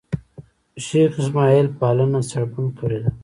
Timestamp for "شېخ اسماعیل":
0.85-1.67